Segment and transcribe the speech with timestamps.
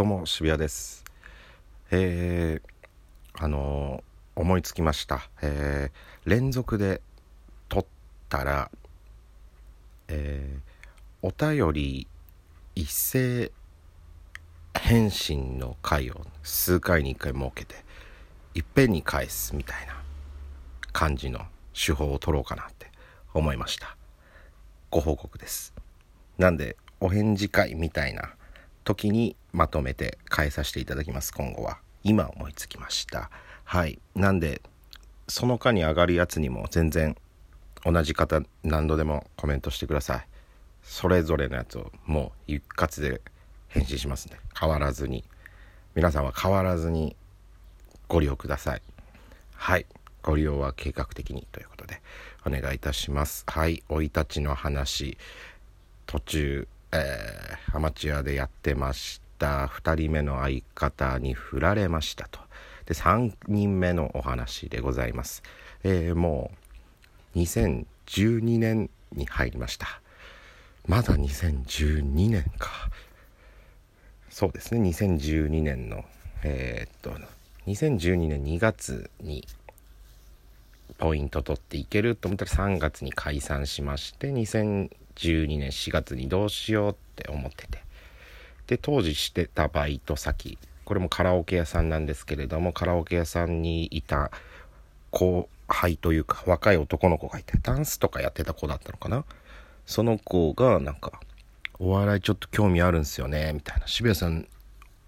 [0.00, 1.04] どうも渋谷です。
[1.90, 5.28] えー、あのー、思いつきました。
[5.42, 7.02] えー、連続で
[7.68, 7.86] 撮っ
[8.30, 8.70] たら
[10.08, 12.08] えー、お便り
[12.74, 13.52] 一斉
[14.72, 17.74] 返信の回を数回に一回設けて
[18.54, 20.02] いっぺんに返すみたいな
[20.92, 21.40] 感じの
[21.74, 22.86] 手法を取ろうかなって
[23.34, 23.98] 思いました。
[24.88, 25.74] ご報告です。
[26.38, 28.34] なんでお返事会みたいな
[28.90, 31.32] 時にまとめて返させていただきます。
[31.32, 31.78] 今後は。
[32.02, 33.30] 今思いつきました。
[33.62, 34.00] はい。
[34.16, 34.62] なんで
[35.28, 37.16] その間に上がるやつにも全然
[37.84, 40.26] 同じ方何度でもコメントしてください。
[40.82, 43.20] それぞれのやつをもう一括で
[43.68, 44.40] 返信しますね。
[44.58, 45.22] 変わらずに。
[45.94, 47.14] 皆さんは変わらずに
[48.08, 48.82] ご利用ください。
[49.54, 49.86] はい。
[50.22, 52.02] ご利用は計画的にということで
[52.44, 53.44] お願いいたします。
[53.46, 53.84] はい。
[53.88, 55.16] 生い立ちの話。
[56.06, 59.66] 途中えー、アマチュアでやってました。
[59.66, 62.40] 2人目の相方に振られましたと。
[62.86, 65.42] で3人目のお話でございます、
[65.84, 66.50] えー、も
[67.36, 69.86] う2012年に入りました。
[70.86, 72.90] まだ2012年か。
[74.30, 76.04] そうですね2012年の
[76.42, 77.10] えー、っと
[77.66, 79.46] 2012年2月に
[80.98, 84.32] ポイント取っていけると思ったら3月に解散しまして
[85.20, 87.82] 12年4月にどうしようって思ってて。
[88.66, 90.58] で当時してたバイト先。
[90.84, 94.32] これもカラオケ屋さんなんですけれどもカラオケ屋さんにいた
[95.10, 99.24] 後輩というか若い男の子がいてダンスとかやってた子だったのかな。
[99.86, 101.20] その子がなんか
[101.80, 104.46] 「お笑いちょっと興味あるんすよね」みたいな「渋谷さん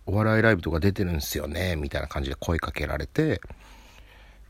[0.07, 3.41] お笑いライブとか出てるんすよね」みたいな感じで声かけられて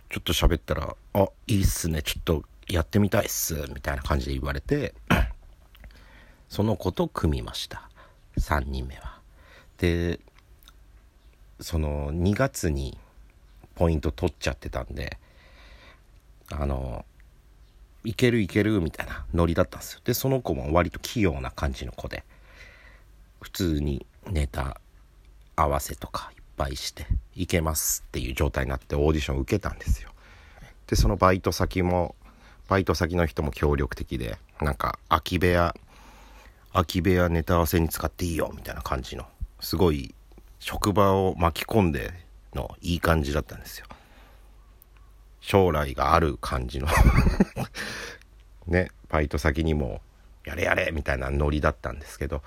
[0.09, 4.95] ちょっと喋ったら「あいいっすねちょっとやってみたいっす」みたいな感じで言われて
[6.53, 7.89] その子と組みました。
[8.39, 9.21] 3人目は。
[9.79, 10.21] で
[11.61, 12.99] その2月に
[13.75, 15.17] ポイント取っちゃってたんで
[16.51, 17.07] あの
[18.05, 20.01] いけるいけるみたいなノリだったんですよ。
[20.05, 22.23] でその子も割と器用な感じの子で
[23.41, 24.79] 普通にネタ
[25.57, 30.11] 合わせとかいっぱいしていけますっていう状態になってオーディション受けたんですよ。
[30.87, 32.15] でそのバイト先も
[32.69, 35.75] バイト先の人も協力的でなんか空き部屋
[36.73, 39.27] 空き部屋ネタ合わせに使っていいよみたいな感じの
[39.61, 40.15] すごい
[40.59, 42.13] 職場を巻き込んで
[42.55, 43.87] のいい感じだったんですよ。
[45.41, 46.87] 将来がある感じの。
[48.67, 50.01] ねバイト先にも
[50.45, 52.43] やれやれみたいなノリだったんですけど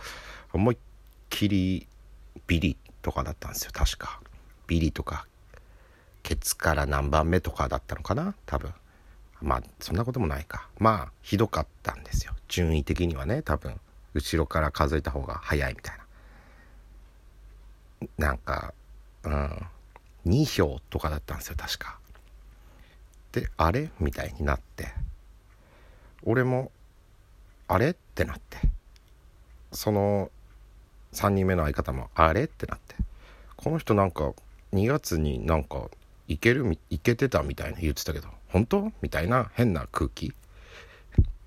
[0.53, 0.77] 思いっ
[1.29, 1.87] きり
[2.47, 4.19] ビリとかだったんですよ確か。
[4.67, 5.27] ビリとか
[6.23, 8.73] ケツから何番目とかだったのかな多分。
[9.41, 10.67] まあそんなこともないか。
[10.79, 12.33] まあひどかったんですよ。
[12.47, 13.79] 順位的にはね多分。
[14.15, 15.97] 後ろから数えた方が早いみたい
[18.17, 18.27] な。
[18.29, 18.73] なんか
[19.23, 19.67] うん。
[20.25, 21.99] 2票とかだったんですよ確か。
[23.31, 23.91] であれ？
[23.99, 24.87] みたいになって。
[26.23, 26.71] 俺も
[27.67, 27.89] あれ？
[27.89, 28.57] ってなって。
[29.71, 30.31] その
[31.13, 32.45] 3人目の相方もあれ？
[32.45, 32.95] ってなって。
[33.55, 34.33] この人なんか
[34.73, 35.89] 2月になんか
[36.27, 36.75] いける？
[36.89, 38.29] いけてたみたいな言ってたけど。
[38.47, 38.91] 本当？
[39.03, 40.33] みたいな変な空気。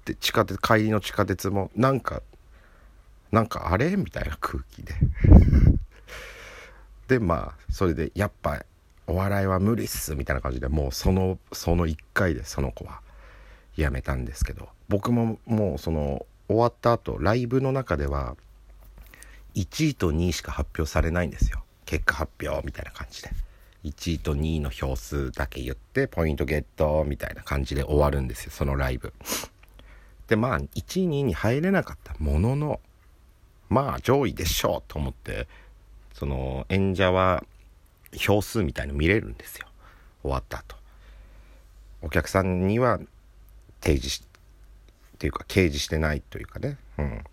[0.05, 2.23] で地下鉄帰りの地下鉄もなんか
[3.33, 3.97] なんかあれ？
[3.97, 4.95] みたいな空気で。
[7.09, 8.65] でまあそれでやっぱ
[9.07, 13.01] お笑いは無理っすみたいな感じでもうそのその1回でその子は
[13.77, 14.69] 辞めたんですけど。
[14.89, 18.37] 僕ももうその終わった後ライブの中では
[19.55, 21.63] 1位と2位しか発表されないんですよ。
[21.85, 23.31] 結果発表みたいな感じで。
[23.85, 29.13] 1位と2位の票数だけ言ってポイントゲットみたいな感じで終わるんですよそのライブ。
[30.27, 30.65] でまあ1
[31.05, 32.81] 位2位に入れなかったものの
[33.69, 35.47] まあ上位でしょうと思って
[36.15, 37.45] その演者は
[38.15, 39.67] 票数みたいの見れるんですよ。
[40.23, 40.77] 終わった後。
[42.03, 42.99] お客さんには
[43.81, 44.23] 提示し
[45.17, 46.79] っていうか掲示してないというかね。
[46.99, 47.25] うん。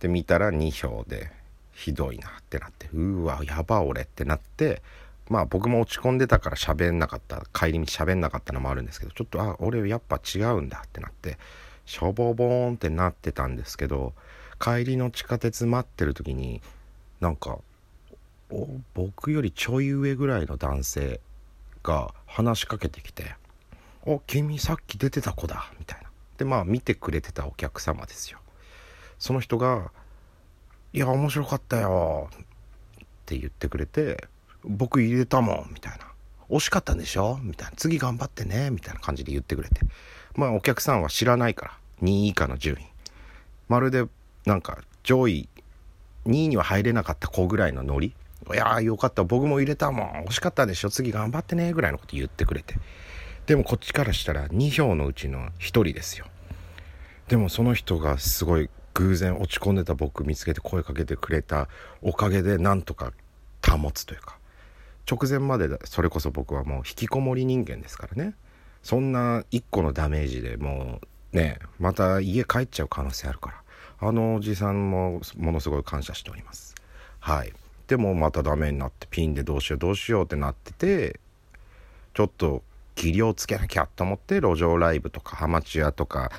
[0.00, 1.30] で見たら2票で
[1.72, 4.82] ひどいなってなってうわやば俺ってなって
[5.28, 7.44] まあ僕も落ち込んでたから喋んなかった。
[7.52, 11.38] 帰り道喋んなかったのもあるんですけどちょっとあ俺やっぱ違うんだってなって
[11.86, 14.12] しょぼぼーんってなってたんですけど
[14.58, 16.60] 帰りの地下鉄待ってる時に
[17.20, 17.58] なんか
[18.94, 21.20] 僕よりちょい上ぐらいの男性
[21.82, 23.34] が話しかけてきて
[24.04, 26.08] 「お君さっき出てた子だ」みたいな。
[26.38, 28.38] でまあ見てくれてたお客様ですよ。
[29.18, 29.90] その人が
[30.92, 32.36] 「いや面白かったよ」っ
[33.26, 34.28] て言ってくれて
[34.64, 36.06] 「僕入れたもん」みたいな
[36.48, 39.80] 「惜しかったんでしょ?」みたいな「次頑張ってね」みたいな感じで言ってくれて。
[40.34, 41.78] まあお客さんは知らないから。
[42.02, 42.86] 2位以下の順位。
[43.68, 44.06] まるで
[44.46, 45.48] なんか上位
[46.26, 48.14] 2位には入れなかった子ぐらいのノリ。
[48.52, 49.24] いやーよかった。
[49.24, 50.24] 僕も入れたもん。
[50.28, 50.90] 惜しかったでしょ。
[50.90, 52.76] 次頑張ってねぐらいのこと言ってくれて。
[53.46, 56.26] でもこっちからしたら2票のうちの1人ですよ。
[57.28, 61.68] でもその人がすごい偶然落ち込んでた僕見つけて声かけてくれた
[62.00, 63.12] おかげでなんとか
[63.66, 64.38] 保つというか。
[65.10, 68.34] 直前までそれこそ僕はもう引きこもり人間ですからね。
[68.82, 71.00] そんな1個のダメージでも
[71.32, 73.62] うねまた家帰っちゃう可能性あるから。
[74.00, 76.74] あのおじさんもものすごい感謝しております。
[77.20, 77.52] はい。
[77.88, 81.18] でもまたダメになってピンでどうしようどうしようってなってて
[82.14, 82.62] ちょっと
[82.94, 86.30] 技量つけなきゃと思って路上ライブとかアマチュアとか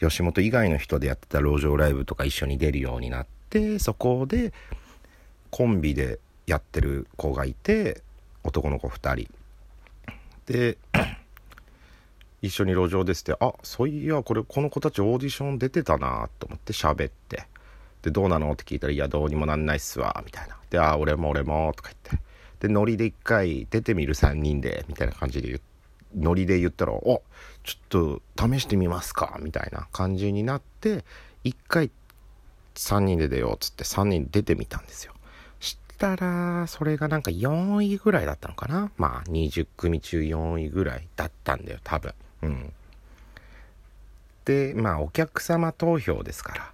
[0.00, 4.52] 吉本以外の人でやってた路上ライブとか一緒に出るようになってそこで
[5.50, 8.02] コンビでやってる子がいて
[8.42, 9.30] 男の子2人。
[10.46, 10.78] で
[12.42, 17.46] 一緒に路上ですってあそういやこれこの子たちオーディション出てたなと思って喋って。
[18.00, 22.24] でどうなのって聞いたら「いやどうにもなんないっすわ」みたいな「であ俺も俺も」とか言って。
[22.60, 25.60] でノリで一回出てみる3人でみたいな感じで
[26.16, 27.24] ノリで言ったら「お
[27.64, 31.04] ちょっと試してみますか」みたいな感じになって
[31.42, 31.90] 一回
[32.76, 35.12] 3人で出ようっつって3人出てみたんですよ。
[35.58, 38.92] したらそれがなんか4位ぐらいだったのかな？
[38.96, 42.14] まあ20組中4位ぐらいだったんだよ多分。
[42.42, 42.72] うん。
[44.44, 46.72] でまあお客様投票ですから。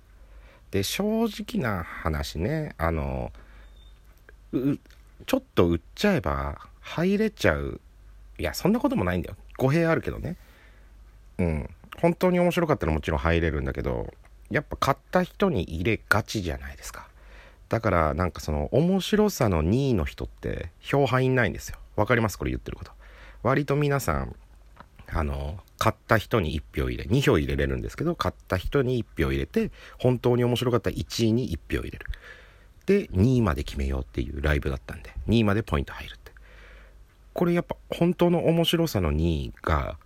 [0.71, 3.33] で正直な話ねあの
[5.27, 7.81] ちょっと売っちゃえば入れちゃう。
[8.39, 9.37] いやそんなこともないんだよ。
[9.57, 10.37] 語弊あるけどね。
[11.39, 11.71] うん。
[12.01, 14.13] 本当に面白かったらもちろん入れるんだけど
[14.51, 17.09] やっぱ買った人に入れがちじゃないですか。
[17.69, 21.79] だからなんかその面白さの2位の人って票入んないんですよ。
[21.97, 22.39] わかります？
[22.39, 22.93] これ言ってること。
[23.43, 24.37] 割と皆さん
[25.13, 32.07] あの買った人に1票入れ2票入れれるんですけど買った人に1票入れて本当に面白かった1位に1票入れる。
[32.87, 36.33] で2位まで決めようっていうライブだったんで2位までポイント入るって。
[37.33, 39.97] これやっぱ本当の面白さの2位が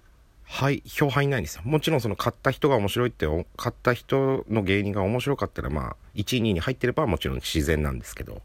[0.44, 1.62] はい票入んないんですよ。
[1.64, 8.40] もちろんその買った人が面白いって買った人の芸人が面白かったらまあ1位2位に入ってればもちろん自然なんですけど。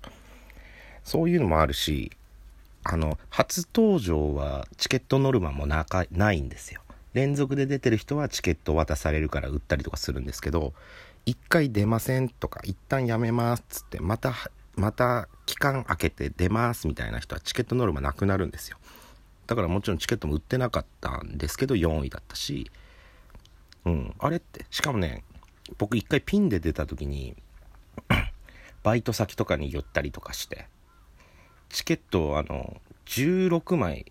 [1.03, 2.11] そういうのもあるし
[2.83, 6.81] あの初登場はチケットノルマもなかないんですよ。
[7.13, 10.73] 連続で出てる人はチケット渡されるから売ったりとかするんですけど
[11.27, 14.33] 1回出ませんとか一旦やめますっつってまた
[14.75, 18.77] また期間空けて出ますみたいな人はチケットノルマなくなるんですよ。
[19.45, 22.71] だからもちろんチケットも売ってなかったんですけど4位だったし
[23.85, 25.23] うんあれってしかもね
[25.77, 27.35] 僕1回ピンで出た時に
[28.83, 30.67] バイト先とかに寄ったりとかして
[31.73, 34.05] チケットをあの16枚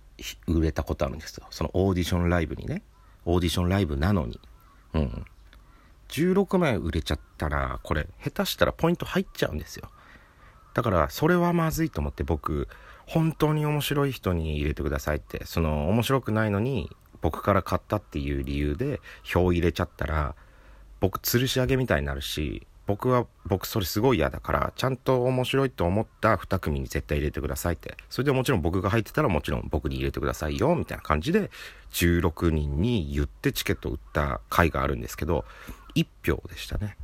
[0.46, 1.46] 売れたことあるんですよ。
[1.50, 2.82] そのオーディションライブにね。
[3.24, 4.40] オーディションライブなのに。
[4.94, 5.24] うん。
[6.08, 9.88] 16枚売れちゃったらこれ下手したらポイント入っちゃうんですよ。
[10.74, 12.68] だからそれはまずいと思って僕
[13.06, 15.46] 本当に面白い人に入れてくださいって。
[15.46, 20.34] その面白くないのに僕から買ったっていう理由で票入れちゃったら
[20.98, 27.96] 僕吊るし上げみたいになるし僕は僕それすごい嫌だからちゃんと面白いと思った2組に絶対入れてくださいって。
[28.10, 31.50] それでもちろん僕が入ってたらもちろん僕に入れてくださいよみたいな感じで
[31.92, 35.44] 16人に言ってチケット売った回があるんですけど
[35.94, 36.96] 1票でしたね。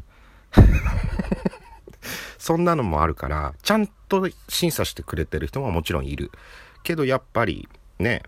[2.39, 6.33] そんなのもあるからちゃんと審査してくれてる人ももちろんいる。
[6.83, 7.69] けどやっぱり
[7.99, 8.23] ね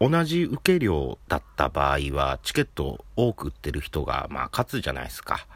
[0.00, 5.46] 同じ受け量だった場合はチケットを多く売ってる人がまあ勝つじゃないですか。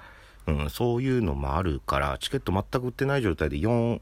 [0.46, 4.00] うん、そういうのもあるから、チケット全く売ってない状態で4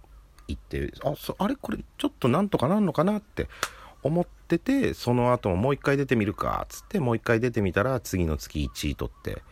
[0.49, 1.57] 行って、あ、そあれ？
[1.57, 3.49] これちょっとなんとかなんのかなって
[4.03, 9.43] 思ってて、その後ももう一回出てみるか、つってもう一回出てみたら次の月1位取って、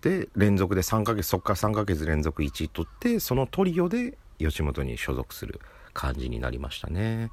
[0.00, 5.60] で、連続で3ヶ月、そっから3ヶ月連続1位取って、そのトリオで吉本に所属する
[5.92, 7.30] 感じになりましたね。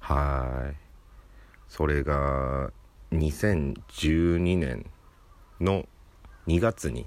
[0.00, 0.76] はい。
[1.68, 2.70] それが
[3.12, 4.86] 2012年
[5.60, 5.86] の
[6.46, 7.06] 2月に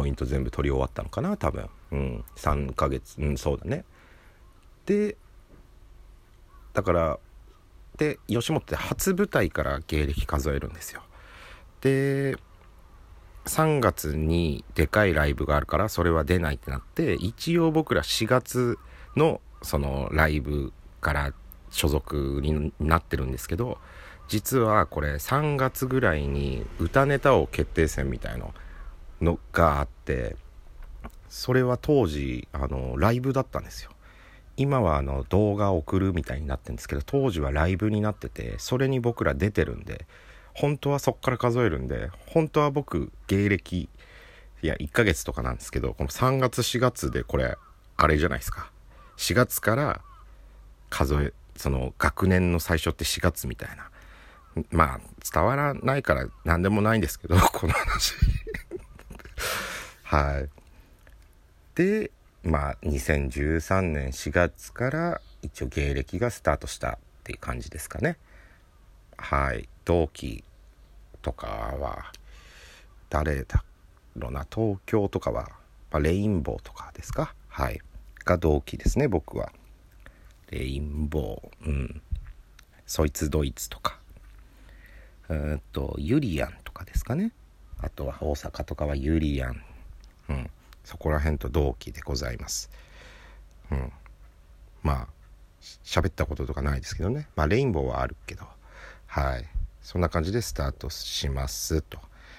[0.00, 1.68] ポイント全部取り終わったのかな多分。
[1.90, 2.24] うん。
[2.34, 3.20] 3ヶ月。
[3.20, 3.84] うんそうだね。
[4.86, 5.14] で
[6.72, 7.18] だから
[7.98, 11.02] で吉本って初舞台から芸歴数えるんですよ。
[11.82, 12.38] で
[13.44, 18.78] 3月にでかいライブがあるからそれは出ないってなって一応僕ら4月
[19.16, 21.34] のそのライブから
[21.70, 23.76] 所属になってるんですけど
[24.28, 28.54] 実はこれ3月ぐらいに歌ネタ王決定戦みたいの
[29.20, 30.36] のがあって
[31.28, 33.90] それは当時あのライブだったんですよ。
[34.56, 40.06] 今はあの動画を送るみたいになってるんですけど当時はライブになっててそれに僕ら出てるんで
[40.52, 43.88] 本当はそっから数えるんで本当は僕芸歴
[44.62, 47.56] いや1ヶ月とかなんですけどこの3月4月でこれ
[47.96, 48.70] あれじゃないですか。
[49.16, 50.00] 4月から
[50.90, 53.90] 数えその学年の最初って4月みたいな。
[54.70, 55.00] まあ
[55.32, 58.14] 伝わらないから何でもないんですけどこの話。
[60.10, 60.48] はい。
[61.76, 62.10] で
[62.42, 68.16] まあ2013年4月から一応芸歴がスタートしたっていう感じですかね。
[69.16, 69.68] はい。
[69.84, 70.42] 同期
[71.22, 72.10] とかは
[73.08, 73.62] 誰だ
[74.16, 74.44] ろうな？
[74.52, 75.48] 東京とかは、
[75.92, 77.32] ま、レインボーとかですか？
[77.46, 77.80] はい。
[78.24, 79.52] が同期ですね僕は。
[80.50, 81.68] レインボー。
[81.68, 82.02] うん。
[82.84, 84.00] そいつドイツとか。
[85.28, 87.30] うんとユリアンとかですかね。
[87.78, 89.62] あとは大阪とかはユリアン
[90.30, 90.50] うん。
[90.84, 92.70] そこら辺と同期でございます。
[93.70, 93.92] うん。
[94.82, 95.08] まあ
[95.84, 97.28] 喋ったこととかないですけどね。
[97.36, 98.44] まあレインボーはあるけど。
[99.06, 99.46] はい。
[99.82, 101.82] そんな感じでスタートします。
[101.82, 101.98] と。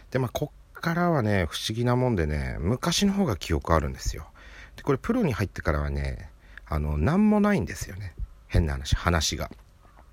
[0.10, 4.28] でまあこっからはね不思議なもんでね昔の方が記憶あるんですよ。
[4.76, 6.30] でこれプロに入ってからはね
[6.68, 8.16] あの何もないんですよね。
[8.48, 9.52] 変な話話が。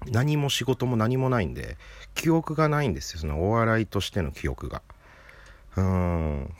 [0.06, 1.76] 何も仕事も何もないんで
[2.14, 3.20] 記憶がないんですよ。
[3.20, 4.82] そのお笑いとしての記憶が。
[5.76, 6.54] うーん。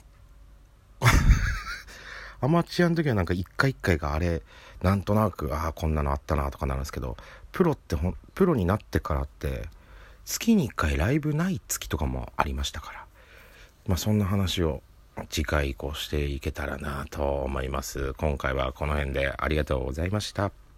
[2.41, 4.41] アマチュアの時はなんか一回一回があれ
[4.81, 7.17] なんとなくああこんなのあったなとかなるんですけど
[7.51, 9.63] プロってほんプロになってからって
[10.25, 13.05] 月に一回ライブない月とかもありましたから
[13.87, 14.81] まあそんな話を
[15.29, 18.13] 次回以降していけたらなと思います。
[18.13, 20.68] 今回はこの辺でありがとうございました。